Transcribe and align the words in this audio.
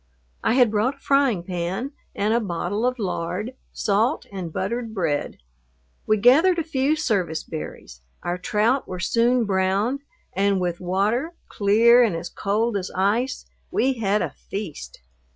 I 0.43 0.53
had 0.55 0.71
brought 0.71 0.95
a 0.95 0.99
frying 0.99 1.43
pan 1.43 1.91
and 2.15 2.33
a 2.33 2.39
bottle 2.39 2.87
of 2.87 2.97
lard, 2.97 3.53
salt, 3.71 4.25
and 4.33 4.51
buttered 4.51 4.95
bread. 4.95 5.37
We 6.07 6.17
gathered 6.17 6.57
a 6.57 6.63
few 6.63 6.95
service 6.95 7.43
berries, 7.43 8.01
our 8.23 8.39
trout 8.39 8.87
were 8.87 8.99
soon 8.99 9.45
browned, 9.45 9.99
and 10.33 10.59
with 10.59 10.79
water, 10.81 11.33
clear, 11.49 12.01
and 12.01 12.15
as 12.15 12.29
cold 12.29 12.77
as 12.77 12.89
ice, 12.95 13.45
we 13.69 13.93
had 13.99 14.23
a 14.23 14.31
feast. 14.31 15.01